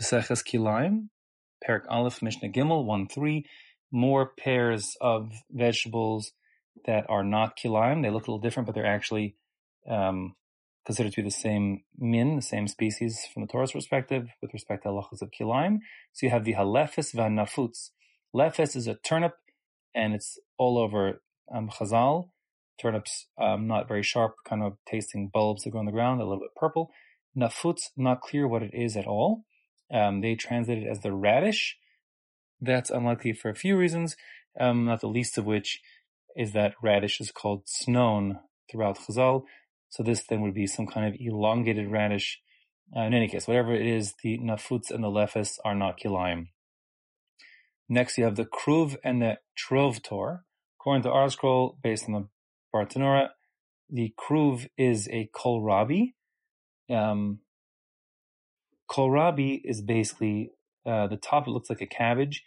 Maseches 0.00 0.44
Kilayim, 0.44 1.08
Perak 1.62 1.84
Aleph, 1.88 2.22
Mishnah 2.22 2.50
Gimel, 2.50 2.84
1 2.84 3.08
3. 3.08 3.44
More 3.90 4.32
pairs 4.38 4.96
of 5.00 5.32
vegetables 5.50 6.32
that 6.86 7.06
are 7.08 7.24
not 7.24 7.56
kilayim. 7.56 8.02
They 8.02 8.10
look 8.10 8.26
a 8.26 8.30
little 8.30 8.38
different, 8.38 8.66
but 8.66 8.74
they're 8.74 8.86
actually 8.86 9.36
um, 9.88 10.34
considered 10.84 11.12
to 11.12 11.22
be 11.22 11.28
the 11.28 11.30
same 11.30 11.82
min, 11.98 12.36
the 12.36 12.42
same 12.42 12.68
species 12.68 13.20
from 13.32 13.42
the 13.42 13.48
Torah's 13.48 13.72
perspective 13.72 14.28
with 14.42 14.52
respect 14.52 14.82
to 14.82 14.90
halachas 14.90 15.22
of 15.22 15.30
kilayim. 15.30 15.78
So 16.12 16.26
you 16.26 16.30
have 16.30 16.44
the 16.44 16.54
halefes 16.54 17.14
v'nafutz. 17.14 17.90
Lefes 18.34 18.76
is 18.76 18.86
a 18.86 18.94
turnip, 18.94 19.34
and 19.94 20.14
it's 20.14 20.38
all 20.58 20.78
over 20.78 21.22
um, 21.52 21.70
chazal. 21.70 22.28
Turnips, 22.80 23.26
um, 23.40 23.66
not 23.66 23.88
very 23.88 24.02
sharp, 24.02 24.36
kind 24.48 24.62
of 24.62 24.76
tasting 24.88 25.30
bulbs 25.32 25.64
that 25.64 25.70
grow 25.70 25.80
on 25.80 25.86
the 25.86 25.92
ground, 25.92 26.20
a 26.20 26.24
little 26.24 26.40
bit 26.40 26.54
purple. 26.54 26.90
Nafutz, 27.36 27.90
not 27.96 28.20
clear 28.20 28.46
what 28.46 28.62
it 28.62 28.70
is 28.72 28.96
at 28.96 29.06
all. 29.06 29.44
Um, 29.92 30.20
they 30.20 30.34
translate 30.34 30.78
it 30.78 30.88
as 30.88 31.00
the 31.00 31.12
radish. 31.12 31.76
That's 32.60 32.90
unlikely 32.90 33.32
for 33.32 33.50
a 33.50 33.54
few 33.54 33.76
reasons, 33.76 34.16
um, 34.58 34.84
not 34.84 35.00
the 35.00 35.08
least 35.08 35.38
of 35.38 35.46
which 35.46 35.80
is 36.36 36.52
that 36.52 36.74
radish 36.82 37.20
is 37.20 37.30
called 37.30 37.66
tznon 37.66 38.40
throughout 38.70 38.98
Chazal. 38.98 39.42
So 39.90 40.02
this 40.02 40.22
then 40.28 40.42
would 40.42 40.54
be 40.54 40.66
some 40.66 40.86
kind 40.86 41.06
of 41.06 41.18
elongated 41.18 41.90
radish. 41.90 42.40
Uh, 42.96 43.02
in 43.02 43.14
any 43.14 43.28
case, 43.28 43.46
whatever 43.46 43.74
it 43.74 43.86
is, 43.86 44.14
the 44.22 44.38
nafutz 44.38 44.90
and 44.90 45.02
the 45.02 45.08
lefes 45.08 45.58
are 45.64 45.74
not 45.74 45.98
kilayim. 45.98 46.48
Next, 47.88 48.18
you 48.18 48.24
have 48.24 48.36
the 48.36 48.44
kruv 48.44 48.96
and 49.02 49.22
the 49.22 49.38
trovtor. 49.56 50.40
According 50.78 51.02
to 51.04 51.08
ArtScroll, 51.08 51.76
based 51.82 52.04
on 52.08 52.12
the 52.12 52.28
Bartanura, 52.74 53.30
the 53.90 54.14
kruv 54.18 54.68
is 54.76 55.08
a 55.08 55.28
kohlrabi. 55.34 56.12
Um, 56.90 57.40
Kohlrabi 58.90 59.60
is 59.64 59.82
basically 59.82 60.52
uh, 60.86 61.06
the 61.06 61.16
top. 61.16 61.46
It 61.46 61.50
looks 61.50 61.70
like 61.70 61.80
a 61.80 61.86
cabbage. 61.86 62.44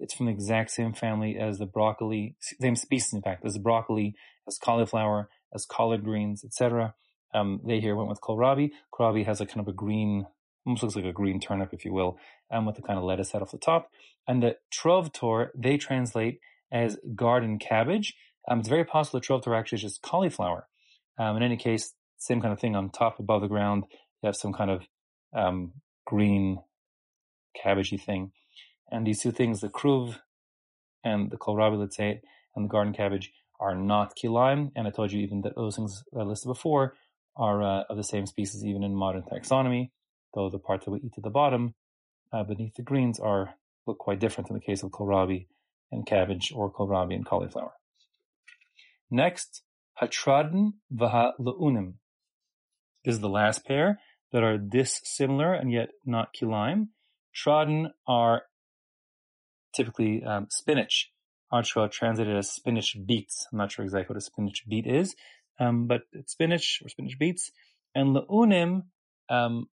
It's 0.00 0.14
from 0.14 0.26
the 0.26 0.32
exact 0.32 0.70
same 0.70 0.94
family 0.94 1.38
as 1.38 1.58
the 1.58 1.66
broccoli, 1.66 2.36
same 2.60 2.76
species 2.76 3.12
in 3.12 3.22
fact, 3.22 3.44
as 3.44 3.58
broccoli, 3.58 4.14
as 4.48 4.58
cauliflower, 4.58 5.28
as 5.54 5.64
collard 5.64 6.02
greens, 6.02 6.44
etc. 6.44 6.94
Um, 7.34 7.60
they 7.64 7.80
here 7.80 7.94
went 7.94 8.08
with 8.08 8.20
kohlrabi. 8.20 8.70
Kohlrabi 8.92 9.24
has 9.26 9.40
a 9.40 9.46
kind 9.46 9.60
of 9.60 9.68
a 9.68 9.72
green, 9.72 10.26
almost 10.66 10.82
looks 10.82 10.96
like 10.96 11.04
a 11.04 11.12
green 11.12 11.40
turnip, 11.40 11.72
if 11.72 11.84
you 11.84 11.92
will, 11.92 12.18
um, 12.50 12.66
with 12.66 12.76
the 12.76 12.82
kind 12.82 12.98
of 12.98 13.04
lettuce 13.04 13.32
head 13.32 13.42
off 13.42 13.52
the 13.52 13.58
top. 13.58 13.90
And 14.26 14.42
the 14.42 14.56
trovtor, 14.72 15.48
they 15.54 15.76
translate 15.76 16.40
as 16.72 16.98
garden 17.14 17.58
cabbage. 17.58 18.14
Um, 18.48 18.60
it's 18.60 18.68
very 18.68 18.84
possible 18.84 19.20
the 19.20 19.26
trovtor 19.26 19.56
actually 19.56 19.76
is 19.76 19.82
just 19.82 20.02
cauliflower. 20.02 20.66
Um, 21.18 21.36
in 21.36 21.42
any 21.42 21.56
case, 21.56 21.94
same 22.18 22.40
kind 22.40 22.52
of 22.52 22.60
thing 22.60 22.74
on 22.74 22.90
top 22.90 23.18
above 23.18 23.42
the 23.42 23.48
ground. 23.48 23.84
You 24.22 24.28
have 24.28 24.36
some 24.36 24.52
kind 24.52 24.70
of 24.70 24.86
um, 25.34 25.72
green 26.06 26.58
cabbagey 27.62 28.00
thing. 28.00 28.32
And 28.90 29.06
these 29.06 29.20
two 29.20 29.32
things, 29.32 29.60
the 29.60 29.68
kruv 29.68 30.16
and 31.04 31.30
the 31.30 31.36
kohlrabi, 31.36 31.78
let's 31.78 31.96
say, 31.96 32.20
and 32.54 32.64
the 32.64 32.68
garden 32.68 32.92
cabbage 32.92 33.32
are 33.58 33.74
not 33.74 34.14
kilayim. 34.16 34.72
And 34.76 34.86
I 34.86 34.90
told 34.90 35.12
you 35.12 35.20
even 35.20 35.42
that 35.42 35.56
those 35.56 35.76
things 35.76 36.02
I 36.18 36.22
listed 36.22 36.48
before 36.48 36.94
are 37.36 37.62
uh, 37.62 37.84
of 37.88 37.96
the 37.96 38.04
same 38.04 38.26
species 38.26 38.64
even 38.64 38.82
in 38.82 38.94
modern 38.94 39.22
taxonomy, 39.22 39.90
though 40.34 40.50
the 40.50 40.58
parts 40.58 40.84
that 40.84 40.90
we 40.90 41.00
eat 41.00 41.14
at 41.16 41.22
the 41.22 41.30
bottom 41.30 41.74
uh, 42.32 42.42
beneath 42.42 42.74
the 42.74 42.82
greens 42.82 43.18
are 43.18 43.54
look 43.86 43.98
quite 43.98 44.20
different 44.20 44.50
in 44.50 44.54
the 44.54 44.60
case 44.60 44.82
of 44.82 44.90
kohlrabi 44.90 45.46
and 45.90 46.06
cabbage 46.06 46.52
or 46.54 46.72
kohlrabi 46.72 47.14
and 47.14 47.26
cauliflower. 47.26 47.72
Next, 49.10 49.62
hatradin 50.00 50.72
vaha 50.92 51.32
leunim. 51.40 51.94
This 53.04 53.14
is 53.16 53.20
the 53.20 53.28
last 53.28 53.64
pair 53.66 53.98
that 54.32 54.42
are 54.42 54.58
dissimilar 54.58 55.54
and 55.54 55.72
yet 55.72 55.90
not 56.04 56.34
kilayim. 56.34 56.88
Tradin 57.34 57.90
are 58.06 58.42
typically 59.74 60.22
um, 60.24 60.46
spinach. 60.50 61.10
ArtScroll 61.52 61.90
translated 61.90 62.36
as 62.36 62.50
spinach 62.50 62.96
beets. 63.06 63.46
I'm 63.52 63.58
not 63.58 63.72
sure 63.72 63.84
exactly 63.84 64.14
what 64.14 64.18
a 64.18 64.22
spinach 64.22 64.64
beet 64.66 64.86
is, 64.86 65.14
um, 65.60 65.86
but 65.86 66.02
it's 66.12 66.32
spinach 66.32 66.80
or 66.82 66.88
spinach 66.88 67.18
beets. 67.18 67.52
And 67.94 68.16
leunim, 68.16 68.84
um, 69.28 69.68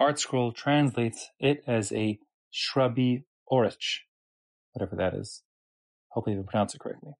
ArtScroll 0.00 0.54
translates 0.54 1.28
it 1.38 1.62
as 1.66 1.92
a 1.92 2.18
shrubby 2.50 3.24
orache, 3.50 4.00
whatever 4.72 4.96
that 4.96 5.14
is. 5.14 5.42
Hopefully, 6.08 6.38
I 6.38 6.42
pronounce 6.42 6.74
it 6.74 6.80
correctly. 6.80 7.12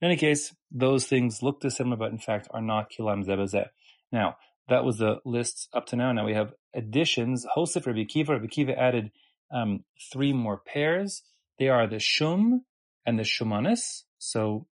In 0.00 0.06
any 0.06 0.16
case, 0.16 0.54
those 0.70 1.06
things 1.06 1.42
look 1.42 1.60
dissimilar, 1.60 1.96
but 1.96 2.12
in 2.12 2.18
fact 2.18 2.48
are 2.50 2.62
not 2.62 2.90
kilam 2.90 3.24
zebazeh. 3.24 3.68
Now, 4.12 4.36
that 4.68 4.84
was 4.84 4.98
the 4.98 5.20
list 5.24 5.68
up 5.74 5.86
to 5.86 5.96
now. 5.96 6.12
Now 6.12 6.24
we 6.24 6.34
have 6.34 6.52
additions. 6.74 7.46
Hosef 7.52 7.86
Rabbi 7.86 8.04
Kiva. 8.04 8.34
Rabbi 8.34 8.46
Kiva 8.46 8.78
added 8.78 9.10
um, 9.52 9.84
three 10.12 10.32
more 10.32 10.60
pairs. 10.66 11.22
They 11.58 11.68
are 11.68 11.86
the 11.86 11.98
shum 11.98 12.64
and 13.06 13.18
the 13.18 13.24
shumanis. 13.24 14.02
So 14.18 14.66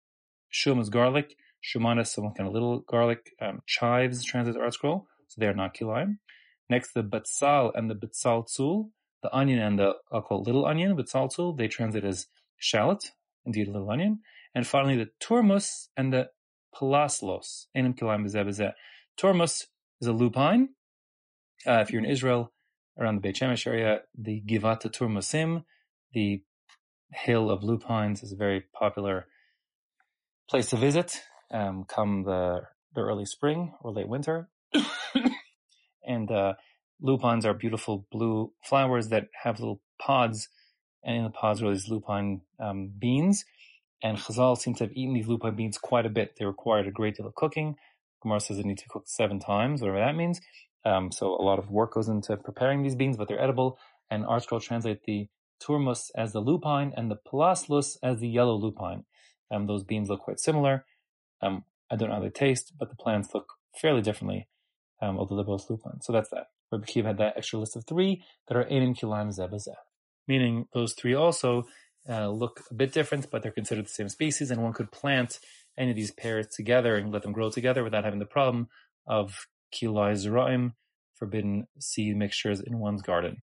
shum 0.50 0.80
is 0.80 0.90
garlic. 0.90 1.36
Shumanis, 1.64 2.08
some 2.08 2.32
kind 2.36 2.48
of 2.48 2.54
little 2.54 2.80
garlic. 2.82 3.32
Um, 3.42 3.62
chives, 3.66 4.24
translated 4.24 4.62
ArtScroll. 4.62 5.06
So 5.28 5.40
they 5.40 5.48
are 5.48 5.54
not 5.54 5.76
kilayim. 5.76 6.20
Next, 6.70 6.94
the 6.94 7.04
batzal 7.04 7.72
and 7.76 7.90
the 7.90 7.96
batzal 7.96 8.48
tzul. 8.48 8.90
The 9.22 9.36
onion 9.36 9.60
and 9.60 9.80
the, 9.80 9.96
I'll 10.12 10.22
call 10.22 10.44
little 10.44 10.66
onion, 10.66 10.96
batzal 10.96 11.36
tzul. 11.36 11.58
They 11.58 11.68
translate 11.68 12.06
as 12.06 12.28
shallot. 12.58 13.12
Indeed, 13.46 13.68
little 13.68 13.90
onion. 13.90 14.20
And 14.54 14.66
finally, 14.66 14.96
the 14.98 15.10
turmus 15.20 15.90
and 15.98 16.14
the 16.14 16.30
palaslos. 16.76 17.66
Enim 17.76 17.96
kilayim 17.96 18.26
bezeh 18.26 18.74
Turmus 19.20 19.66
is 20.02 20.08
a 20.08 20.14
lupine. 20.14 20.70
Uh, 21.66 21.80
if 21.80 21.92
you're 21.92 22.04
in 22.04 22.10
Israel, 22.10 22.54
around 22.98 23.16
the 23.16 23.22
Beit 23.22 23.36
Shemesh 23.36 23.68
area, 23.68 24.02
the 24.18 24.42
Givat 24.46 24.82
Turmusim, 24.82 25.64
the 26.14 26.42
hill 27.12 27.50
of 27.50 27.64
lupines, 27.64 28.24
is 28.24 28.32
a 28.32 28.36
very 28.36 28.64
popular 28.74 29.28
place 30.50 30.70
to 30.70 30.78
visit. 30.78 31.22
Um, 31.52 31.86
come 31.88 32.24
the 32.24 32.62
the 32.94 33.02
early 33.02 33.26
spring 33.26 33.74
or 33.82 33.92
late 33.92 34.08
winter, 34.08 34.50
and 36.04 36.32
uh, 36.32 36.54
lupines 37.02 37.46
are 37.46 37.54
beautiful 37.54 38.08
blue 38.12 38.52
flowers 38.64 39.10
that 39.10 39.28
have 39.44 39.60
little 39.60 39.82
pods, 40.00 40.50
and 41.04 41.18
in 41.18 41.24
the 41.24 41.30
pods 41.30 41.62
are 41.62 41.72
these 41.72 41.90
lupine 41.90 42.42
um, 42.60 42.92
beans. 42.98 43.46
And 44.02 44.18
Chazal 44.18 44.58
seem 44.58 44.76
to 44.76 44.86
have 44.86 44.94
eaten 44.94 45.14
these 45.14 45.28
lupine 45.28 45.56
beans 45.56 45.78
quite 45.78 46.06
a 46.06 46.10
bit. 46.10 46.36
They 46.38 46.46
required 46.46 46.88
a 46.88 46.92
great 46.92 47.18
deal 47.18 47.28
of 47.28 47.36
cooking. 47.36 47.76
Gemara 48.22 48.40
says 48.40 48.60
it 48.60 48.66
needs 48.66 48.82
to 48.82 48.88
be 48.88 48.92
cooked 48.92 49.10
seven 49.10 49.40
times, 49.40 49.82
whatever 49.82 50.00
that 50.00 50.16
means. 50.16 50.42
Um, 50.86 51.12
so 51.12 51.28
a 51.28 51.44
lot 51.44 51.60
of 51.60 51.70
work 51.70 51.94
goes 51.94 52.08
into 52.08 52.36
preparing 52.38 52.84
these 52.84 52.96
beans, 52.96 53.18
but 53.18 53.28
they're 53.28 53.42
edible. 53.42 53.78
And 54.10 54.24
ArtScroll 54.26 54.62
translate 54.62 55.04
the 55.04 55.28
turmus 55.60 56.12
as 56.16 56.34
the 56.34 56.40
lupine 56.40 56.94
and 56.96 57.12
the 57.12 57.18
palaslus 57.18 57.98
as 58.02 58.20
the 58.20 58.30
yellow 58.30 58.56
lupine. 58.56 59.06
Um, 59.52 59.68
those 59.68 59.84
beans 59.84 60.10
look 60.10 60.22
quite 60.22 60.40
similar. 60.40 60.86
Um, 61.42 61.64
I 61.92 61.96
don't 61.96 62.10
know 62.10 62.16
how 62.16 62.22
they 62.22 62.30
taste, 62.30 62.74
but 62.78 62.90
the 62.90 62.96
plants 62.96 63.34
look 63.34 63.54
fairly 63.76 64.02
differently, 64.02 64.48
um, 65.02 65.18
although 65.18 65.36
they're 65.36 65.46
both 65.46 65.70
lupine. 65.70 66.02
So 66.02 66.14
that's 66.14 66.30
that. 66.30 66.48
Rabbi 66.72 66.86
Kiva 66.86 67.08
had 67.10 67.18
that 67.18 67.34
extra 67.36 67.60
list 67.60 67.76
of 67.76 67.86
three 67.86 68.24
that 68.48 68.58
are 68.58 68.64
enim 68.64 68.94
kilaim 68.94 69.30
zebazeh. 69.30 69.76
Meaning 70.28 70.68
those 70.74 70.94
three 70.94 71.16
also 71.16 71.64
uh, 72.08 72.30
look 72.30 72.62
a 72.70 72.74
bit 72.74 72.94
different, 72.94 73.30
but 73.32 73.42
they're 73.42 73.52
considered 73.52 73.86
the 73.86 73.90
same 73.90 74.10
species, 74.10 74.52
and 74.52 74.62
one 74.62 74.74
could 74.74 74.92
plant 74.92 75.40
any 75.78 75.92
of 75.92 75.96
these 75.96 76.12
pairs 76.12 76.48
together 76.48 76.98
and 76.98 77.12
let 77.12 77.24
them 77.24 77.32
grow 77.32 77.50
together 77.50 77.84
without 77.84 78.04
having 78.04 78.20
the 78.20 78.26
problem 78.26 78.68
of 79.08 79.48
kilai 79.74 80.14
zeraim, 80.14 80.74
forbidden 81.16 81.68
seed 81.80 82.16
mixtures 82.16 82.62
in 82.62 82.80
one's 82.80 83.02
garden. 83.02 83.42